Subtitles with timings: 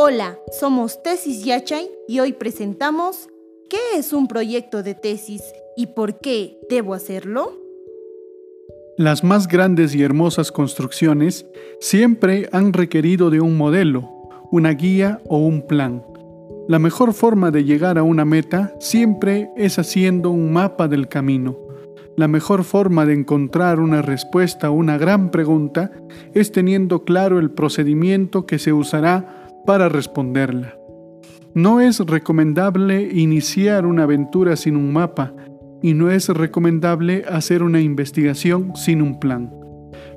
[0.00, 3.28] Hola, somos Tesis Yachay y hoy presentamos
[3.68, 5.42] ¿Qué es un proyecto de tesis
[5.76, 7.50] y por qué debo hacerlo?
[8.96, 11.46] Las más grandes y hermosas construcciones
[11.80, 14.08] siempre han requerido de un modelo,
[14.52, 16.04] una guía o un plan.
[16.68, 21.58] La mejor forma de llegar a una meta siempre es haciendo un mapa del camino.
[22.14, 25.90] La mejor forma de encontrar una respuesta a una gran pregunta
[26.34, 30.78] es teniendo claro el procedimiento que se usará para responderla.
[31.54, 35.34] No es recomendable iniciar una aventura sin un mapa
[35.82, 39.52] y no es recomendable hacer una investigación sin un plan.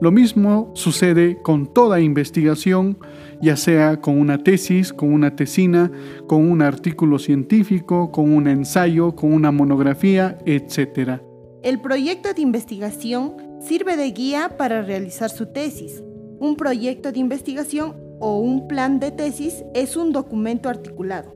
[0.00, 2.98] Lo mismo sucede con toda investigación,
[3.42, 5.90] ya sea con una tesis, con una tesina,
[6.26, 11.20] con un artículo científico, con un ensayo, con una monografía, etc.
[11.62, 16.02] El proyecto de investigación sirve de guía para realizar su tesis.
[16.38, 21.34] Un proyecto de investigación o un plan de tesis es un documento articulado,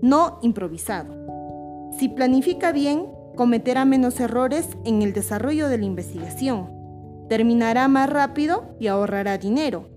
[0.00, 1.14] no improvisado.
[1.98, 6.70] Si planifica bien, cometerá menos errores en el desarrollo de la investigación,
[7.28, 9.88] terminará más rápido y ahorrará dinero.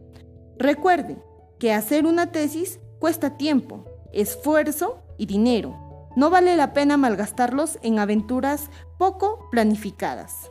[0.58, 1.18] Recuerde
[1.60, 5.76] que hacer una tesis cuesta tiempo, esfuerzo y dinero.
[6.16, 10.50] No vale la pena malgastarlos en aventuras poco planificadas.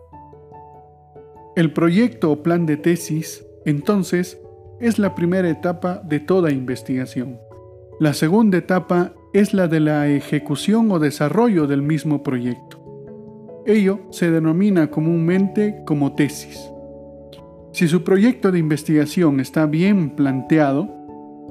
[1.57, 4.39] El proyecto o plan de tesis, entonces,
[4.81, 7.39] es la primera etapa de toda investigación.
[8.01, 12.81] La segunda etapa es la de la ejecución o desarrollo del mismo proyecto.
[13.67, 16.71] Ello se denomina comúnmente como tesis.
[17.73, 20.89] Si su proyecto de investigación está bien planteado,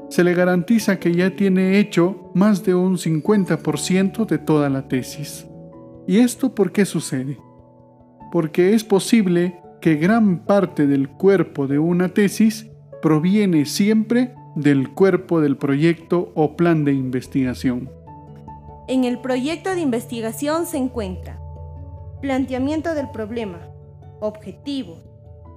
[0.10, 5.48] se le garantiza que ya tiene hecho más de un 50% de toda la tesis.
[6.08, 7.38] ¿Y esto por qué sucede?
[8.32, 12.70] Porque es posible que gran parte del cuerpo de una tesis
[13.04, 17.90] proviene siempre del cuerpo del proyecto o plan de investigación.
[18.88, 21.38] En el proyecto de investigación se encuentra
[22.22, 23.60] planteamiento del problema,
[24.22, 24.96] objetivo,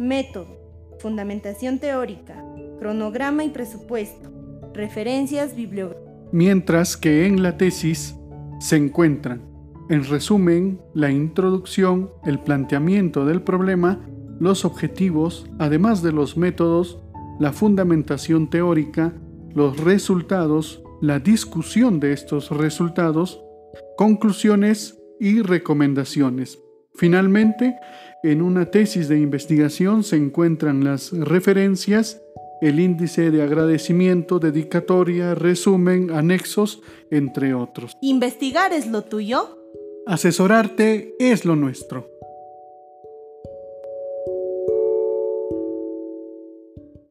[0.00, 0.58] método,
[0.98, 2.44] fundamentación teórica,
[2.80, 4.28] cronograma y presupuesto,
[4.74, 6.12] referencias bibliográficas.
[6.32, 8.16] Mientras que en la tesis
[8.58, 9.42] se encuentran,
[9.88, 14.00] en resumen, la introducción, el planteamiento del problema,
[14.40, 16.98] los objetivos, además de los métodos,
[17.38, 19.12] la fundamentación teórica,
[19.54, 23.42] los resultados, la discusión de estos resultados,
[23.96, 26.58] conclusiones y recomendaciones.
[26.94, 27.76] Finalmente,
[28.22, 32.22] en una tesis de investigación se encuentran las referencias,
[32.62, 37.96] el índice de agradecimiento, dedicatoria, resumen, anexos, entre otros.
[38.00, 39.58] ¿Investigar es lo tuyo?
[40.06, 42.15] Asesorarte es lo nuestro.